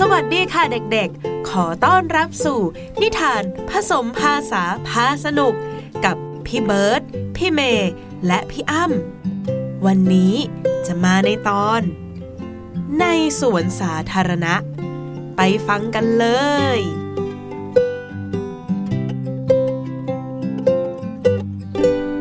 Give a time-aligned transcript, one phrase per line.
[0.00, 2.60] สวัสดีค่ะเด็กๆ ขอต้อนรับสู่
[3.00, 5.54] นิทานผสมภาษาพาสนุก
[6.04, 6.16] กับ
[6.46, 7.02] พี่เบิร์ด
[7.36, 7.90] พี่เมย์
[8.26, 10.34] และพี่อ้ำวันนี้
[10.86, 11.80] จะมาในตอน
[13.00, 13.04] ใน
[13.40, 14.54] สวนสาธารณะ
[15.36, 16.26] ไปฟังกันเล
[16.78, 16.80] ย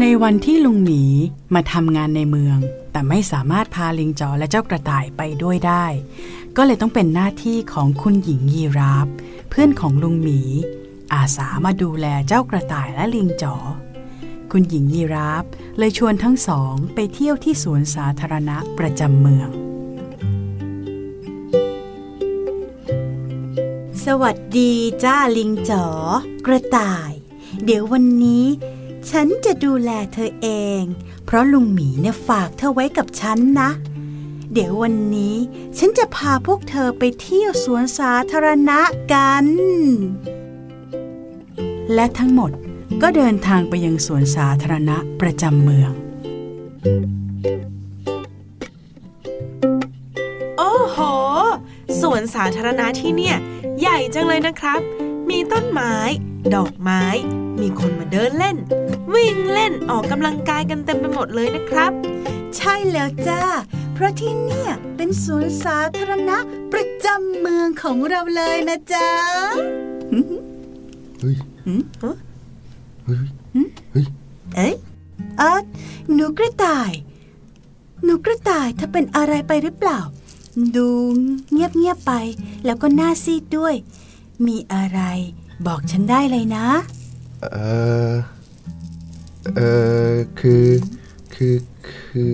[0.00, 1.02] ในวันที่ลุงหมี
[1.54, 2.58] มาทำงานในเมือง
[2.92, 5.86] แต่ไม่สามารถพาลิงจอและเจ้ากระต่ายไปด้วยได้
[6.56, 9.08] ก็เลยต้องเป็นหน้าที่ของคุณหญิงยีราฟ
[9.48, 10.40] เพื่อนของลุงหมี
[11.12, 13.56] อาสามาดูแลเจ้ากระต่ายและลิงจอ
[14.50, 15.44] คุณหญิงยีราฟ
[15.78, 19.48] เลยชวนทั้งสองไปเที่ยวที่สวนสาธารณะประจำเมือง
[24.04, 24.72] สวัสดี
[25.04, 25.86] จ้าลิงจ๋อ
[26.46, 27.10] กระต่าย
[27.64, 28.46] เดี๋ยววันนี้
[29.10, 30.48] ฉันจะดูแลเธอเอ
[30.80, 30.82] ง
[31.24, 33.70] เพราะลุงหมีเนี่ยฝากเธอไว้กับฉันนะ
[34.52, 35.36] เดี๋ยววันนี้
[35.78, 38.80] ฉันจะพาพวกเธอไปเที่ยวสวนสาธารณะ
[39.12, 39.46] กัน
[41.94, 42.50] และทั้งหมด
[43.02, 45.90] ก็เดินทางไปยังสวนสาธารณะประจำเมือง
[50.58, 50.98] โอ้โห
[52.00, 53.36] สวนสาธารณะที่เนี่ย
[53.80, 54.80] ใหญ่จังเลยนะครับ
[55.30, 55.94] มีต้นไม้
[56.54, 57.04] ดอกไม้
[57.60, 58.56] มีคนมาเดินเล่น
[59.14, 61.92] วิ่งเล่นออกกำลังกายกันเต็มไปหมดเลยนะครับ
[62.56, 63.42] ใช่แล้วจ้า
[63.98, 66.38] เพราะที่เนี่ยเป็นสวนสาธารณะ
[66.72, 69.08] ประจำเมืองของเราเลยนะจ๊ะ
[71.20, 73.20] เฮ้ยหืมเฮ้ย
[73.92, 74.06] เฮ้ย
[74.56, 74.74] เอ๊ะ
[75.38, 75.60] เออ
[76.12, 76.92] หนูกระต่าย
[78.04, 80.00] หนูกระต่ายเธอเป็นอะไรไปหรือเปล่า
[80.76, 80.88] ดู
[81.52, 82.12] เงียบๆไป
[82.64, 83.74] แล้วก็หน้าซีดด้วย
[84.46, 85.00] มีอะไร
[85.66, 86.66] บอกฉันได้เลยนะ
[87.42, 87.56] เอ
[88.12, 88.14] อ
[89.56, 89.60] เอ
[90.12, 90.66] อคือ
[91.34, 91.56] คือ
[91.88, 92.30] คือ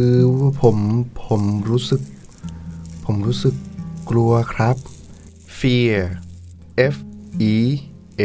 [0.00, 0.76] คือว่าผม
[1.24, 2.02] ผมรู้สึก
[3.04, 3.54] ผมรู้สึก
[4.10, 4.76] กลัวครับ
[5.58, 5.98] fear
[6.94, 6.96] f
[7.52, 7.56] e
[8.20, 8.22] a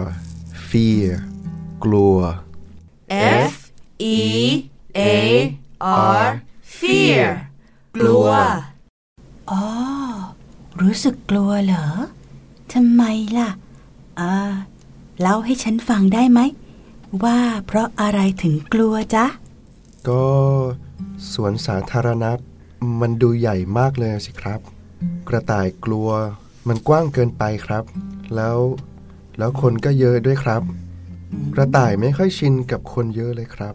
[0.00, 0.04] r
[0.68, 1.08] fear
[1.84, 2.16] กลัว
[3.50, 3.54] F
[4.16, 4.18] E
[4.98, 5.00] A
[6.20, 6.26] R
[6.78, 7.26] fear
[7.96, 8.26] กลัว
[9.50, 9.62] อ๋อ
[10.80, 11.86] รู้สึกกลัวเหรอ
[12.72, 13.02] ทำไม
[13.38, 13.50] ล่ะ
[14.20, 14.34] อ่า
[15.20, 16.40] เล่าให้ฉันฟังได้ไหม
[17.24, 19.26] ว่าเพราะอะไรถึงกลัวจ๊ะ
[20.08, 20.24] ก็
[21.32, 22.30] สวนสาธารณะ
[23.00, 24.60] มันดูใหญ่มากเลยสิครับ
[25.28, 26.10] กระต่ายกลัว
[26.68, 27.84] มันกว้างเกินไปครับ
[28.34, 28.58] แล้ว
[29.38, 30.62] แล้วคนก็เยอะด้วยครับ
[31.54, 33.74] กระต่ายไม่ค่อยชินกับคนเยอะเลยครับ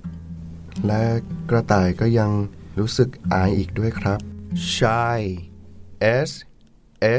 [0.86, 1.02] และ
[1.50, 2.32] กระต่ายก็ยัง
[2.80, 4.20] รู้สึกอายอีกด้วยครับ
[4.74, 5.20] shy
[6.30, 6.32] s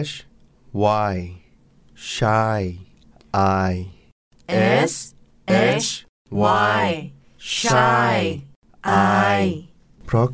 [0.08, 0.12] h
[1.10, 1.14] y
[2.14, 2.60] shy
[3.68, 3.72] i
[4.90, 5.14] S
[5.48, 5.88] H
[6.30, 8.49] Y shy
[9.32, 9.40] I
[10.06, 10.26] เพราะ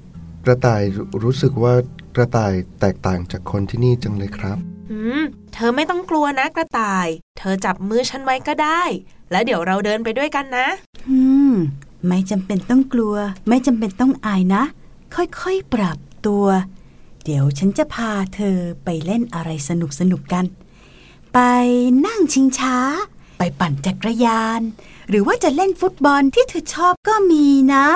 [0.44, 1.74] กระต่ายรู้รู้สึกว่า
[2.16, 4.58] กระต่ายแตกต่างจากคนที่นี่จังเลยครับ
[4.90, 5.22] อืม
[5.54, 7.08] เธอไม่ต้องกลัวนะกระต่าย
[7.38, 8.82] เธอจับมือฉันไว้ก็ได้
[9.30, 10.68] แล้วเดี๋ยวเราเดินไปด้วยกันนะ
[11.08, 11.18] อื
[11.52, 11.54] ม
[12.06, 13.14] ไม่จำเป็นต้องกลัว
[13.48, 14.62] ไม่จำเป็นต้องอายนะ
[15.14, 16.46] ค่อยๆ ปรับตัว
[17.24, 20.44] เดี๋ยวฉันจะพาเธอไปเล่นอะไรสนุกสนุกๆกัน
[21.34, 21.38] ไป
[22.06, 22.76] นั่งชิงช้า
[23.38, 24.60] ไปปั่นจักรยาน
[25.08, 27.86] หรือว่าจะเล่นฟุตบอลที่เธอชอบก็มีนะ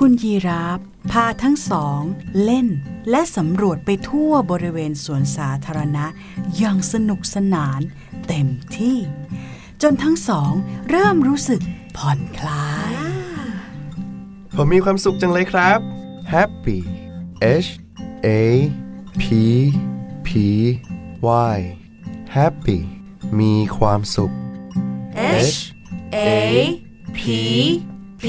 [0.00, 0.78] คุณยีราฟ
[1.10, 2.00] พาทั้งสอง
[2.44, 2.68] เล่น
[3.10, 6.06] และสำรวจไปทั่วบริเวณสวนสาธารณะ
[6.56, 7.80] อย่างสนุกสนาน
[8.26, 8.98] เต็มที่
[9.82, 10.52] จนทั้งสอง
[10.90, 11.60] เริ่มรู้สึก
[11.96, 12.94] ผ่อนคลาย
[14.56, 15.78] ผมมีความสุขจังเลยครับ
[16.34, 16.78] happy
[17.64, 17.68] h
[18.26, 18.28] a
[19.22, 19.24] p
[20.26, 20.28] p
[21.54, 21.58] y
[22.36, 22.78] happy
[23.40, 24.32] มีความสุข
[25.56, 25.60] H
[26.14, 26.28] A
[27.16, 27.20] P
[28.22, 28.24] P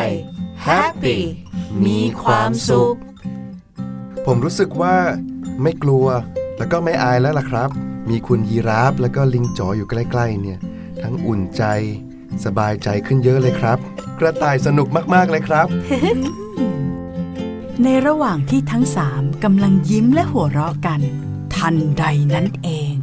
[0.00, 0.06] Y
[0.66, 1.18] happy
[1.84, 2.96] มีความสุข
[4.26, 4.96] ผมรู้สึกว่า
[5.62, 6.06] ไม่กลัว
[6.58, 7.70] แล้วก็ไม่อายแล้วล่ะครับ
[8.10, 10.58] มีคุณยีราฟแล้วก็ลิงจ๋ออยู่ใกล้ๆ เนี่ย
[11.02, 11.64] ทั้งอุ่นใจ
[12.44, 13.78] สบายใจขึ้นเยอะเลยครับ
[14.20, 15.66] กระต่ายสนุกมากๆเลยครับ
[17.82, 21.00] ในระหว่างที่ทั้งสามกำลังยิ้มและหัวเราะกัน
[21.54, 22.04] ทันใด
[22.34, 22.94] นั้นเอง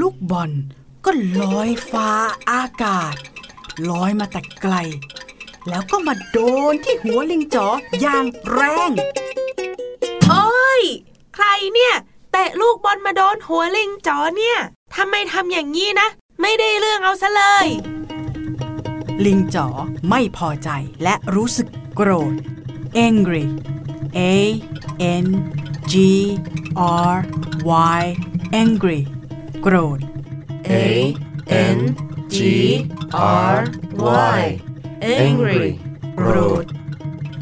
[0.00, 0.50] ลูกบอล
[1.04, 1.10] ก็
[1.42, 2.10] ลอยฟ้า
[2.50, 3.14] อากาศ
[3.90, 4.74] ลอยมาแต่ไกล
[5.68, 6.38] แล้วก็มาโด
[6.70, 7.66] นที่หัวลิงจ๋อ
[8.00, 8.90] อย่างแรง
[10.28, 10.82] โอ้ย
[11.34, 11.94] ใครเนี่ย
[12.32, 14.58] เตะลูกบอลมาโดนหัวลิงจ๋อเนี่ย
[14.96, 16.08] ทำไมทำอย่างนี้นะ
[16.40, 17.66] ไม่ได้เรื่องเอาซะเลย
[19.26, 19.66] ลิงจ๋อ
[20.08, 20.70] ไม่พอใจ
[21.02, 22.34] และรู้สึกโกรธ
[23.06, 23.44] angry
[24.18, 24.20] a
[25.24, 25.26] n
[25.92, 25.94] g
[27.10, 27.14] r
[28.00, 28.02] y
[28.60, 29.00] angry
[29.62, 29.98] โกรธ
[30.70, 30.74] A
[31.76, 31.78] N
[32.34, 32.36] G
[33.54, 33.56] R
[34.38, 34.71] Y
[35.10, 35.64] angry
[36.16, 36.64] โกรธ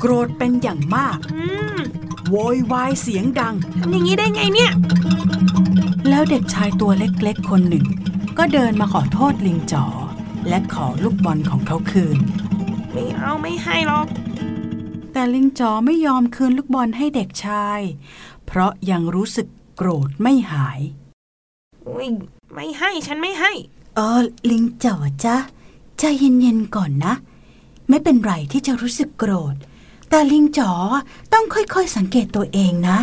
[0.01, 1.43] โกรธเป็นอย่างมาก อื
[1.77, 1.79] ม
[2.29, 4.73] โวยวายเสียงดัง ทำอย่างนี้ได้ไงเนี่ย
[6.09, 7.87] แล้วเด็กชายตัวเล็กๆ คนหนึ่ง
[8.39, 9.87] ก็เดินมาขอโทษลิงจ๋อ
[10.49, 12.19] และขอลูกบอลของเขาคืน
[12.93, 14.07] ไม่เอาไม่ให้หรอก
[15.13, 17.81] แต่ลิงจ๋อไม่ยอมคืนลูกบอลให้เด็กชาย
[18.47, 19.47] เพราะยังรู้สึก
[19.77, 20.81] โกรธไม่หาย
[21.87, 22.07] อุ้ย
[22.55, 23.53] ไม่ให้ฉันไม่ให้
[23.97, 24.21] เออ
[24.51, 25.37] ลิงจ๋อจ้ะ
[25.99, 27.15] ใจเย็นๆก่อนนะ
[27.91, 29.55] ไม่เป็นไรที่จะรู้สึกโกรธ
[30.11, 30.73] แต่ลิงจ๋อ
[31.33, 32.99] ต้องค่อยๆสังเกตตัวเองนะ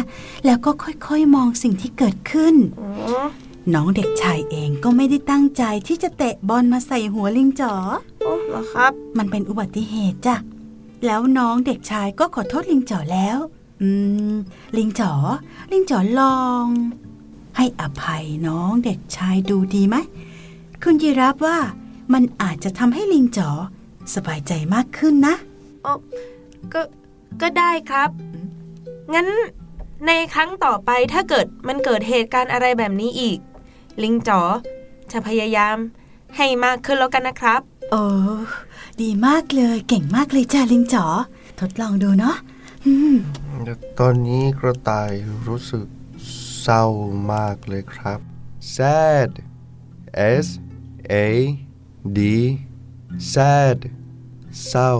[0.45, 3.27] แล้วก็ค่อยๆมองสิ่งที่เกิดขึ้นอ๋อ
[3.73, 7.73] น้องเด็กชายเองก็ไม่ได้ตั้งใจที่จะเตะบอลมาใส่หัวลิงจ๋อ
[8.23, 10.35] โอ้เหรอครับ มันเป็นอุบัติเหตุจ้ะ
[11.05, 13.37] แล้วน้องเด็กชายก็ขอโทษลิงจ๋อแล้ว
[13.81, 13.89] อื
[14.33, 14.35] ม
[14.77, 15.11] ลิงจ๋อ
[15.71, 16.65] ลิงจ๋อลอง
[17.57, 19.95] ให้อภัยน้องเด็กชายดูดีไหม
[20.83, 21.57] คุณยีรับว่า
[22.13, 23.49] มันอาจจะทำให้ลิงจ๋อ
[24.15, 25.35] สบายใจมากขึ้นนะ
[26.73, 26.81] ก็
[27.41, 28.09] ก็ได้ครับ
[29.13, 29.27] งั้น
[30.07, 33.37] ในครั้งต่อไปถ้าเกิดมันเกิดเหตุการณ์อะไรแบบนี้อีก
[34.03, 34.41] ลิงจ๋อ
[35.11, 35.75] จะพยายาม
[36.37, 37.61] ให้มากขึ้นแล้วกันนะครับ
[37.91, 38.01] โอ้
[39.01, 41.05] ดีมากเลยเก่งมากเลยจ้าลิงจ๋อ
[41.59, 42.37] ทดลองดูเนาะ
[42.85, 43.15] อืม
[43.99, 45.11] ตอนนี้กระต่าย
[45.47, 45.85] รู้สึก
[46.61, 46.83] เศร้า
[47.31, 48.19] มากเลยครับ
[48.75, 49.31] sad
[50.45, 50.47] s
[51.11, 51.25] a
[52.17, 52.19] d
[53.33, 53.79] sad
[54.67, 54.93] เศร้า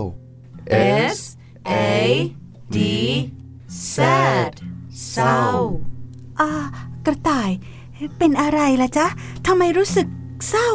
[1.16, 1.18] S
[1.70, 1.72] A
[2.76, 2.78] D
[3.94, 4.52] sad
[5.10, 5.40] เศร้า
[6.40, 6.50] อ่า
[7.06, 7.50] กระต่าย
[8.18, 9.06] เป็นอะไรล่ะจ๊ะ
[9.46, 10.06] ทำไมรู้สึก
[10.48, 10.70] เศร้า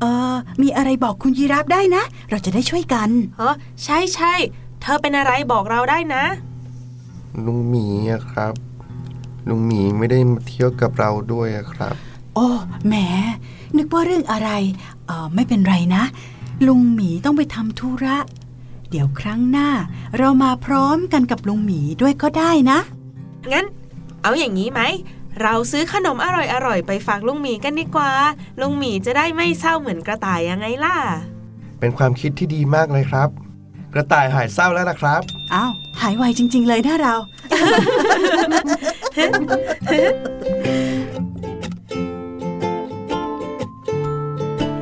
[0.00, 3.54] เออมีอะไรบอกคุณยีราฟได้นะ เราจะได้ช่วยกันเออ
[3.84, 4.34] ใช่ใช่
[4.80, 6.24] เธอเป็นอะไรบอกเราได้นะ
[7.44, 8.54] ลุงหมีอะครับ
[9.48, 11.94] ลุงหมีไม่ได้มาเที่ยวกับเราด้วยอะครับ
[12.34, 12.48] โอ้
[12.86, 12.94] แหม
[13.76, 14.50] นึกว่าเรื่องอะไร
[15.06, 16.02] เออไม่เป็นไรนะ
[16.66, 18.16] ลุงหมีต้องไปทำธุระ
[18.90, 19.68] เดี๋ยวครั้งหน้า
[20.18, 22.78] เรามาพร้อมกันกับลุงหมีด้วยก็ได้นะ
[23.52, 23.66] งั้น
[24.22, 24.80] เอาอย่างนี้ไหม
[25.42, 26.26] เราซื้อขนมอ
[26.66, 28.12] ร่อยๆ ไปฝากลุงหมีกันดีกว่า
[28.60, 30.96] ลุงหมีจะได้ไม่เศร้าเหมือนกระต่ายยังไงล่ะ
[31.80, 33.28] เป็นความคิดที่ดีมากเลยครับ
[33.94, 35.22] กระต่ายหายเศร้าแล้วนะครับ
[35.54, 37.14] อ้าว หายไวจริง ๆ เลยนะเรา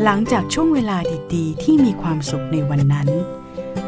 [0.05, 0.99] หลังจากช่วงเวลา
[1.35, 3.09] ดีๆ ที่มีความสุขในวันนั้น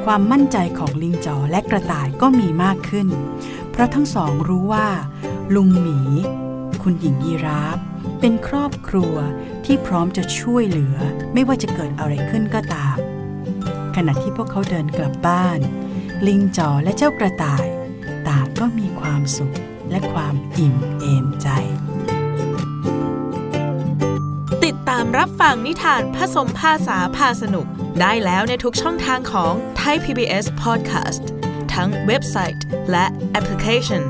[0.04, 3.08] ความมั่นใจของลิงจ๋อและกระต่ายก็มีมากขึ้น
[3.70, 4.88] เพราะทั้งสองรู้ว่า
[5.54, 6.00] ลุงหมี
[6.82, 7.78] คุณหญิงยีราฟ
[8.20, 9.14] เป็นครอบครัว
[9.64, 10.96] ที่พร้อมจะช่วยเหลือ
[11.32, 12.96] ไม่ว่าจะเกิดอะไรขึ้นก็ตาม
[13.96, 15.58] ขณะที่พวกเขาเดินกลับบ้าน
[16.26, 17.66] ลิงจ๋อและเจ้ากระต่าย
[18.28, 19.56] ต่างก็มีความสุข
[19.90, 27.66] และความอิ่มเอมใจามรับฟังนิทานผสมภาษาพาสนุก
[28.00, 31.22] ได้แล้วในทุกช่องทางของ Thai PBS Podcast
[31.74, 34.02] ทั้งเว็บไซต์และแอปพลิเคชัน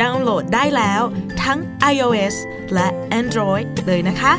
[0.00, 1.02] ดาวน์โหลดได้แล้ว
[1.42, 1.58] ทั้ง
[1.92, 2.34] iOS
[2.74, 2.88] และ
[3.20, 4.32] Android เลยนะคะ